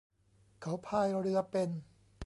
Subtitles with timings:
[0.61, 1.69] เขาพายเรือเป็น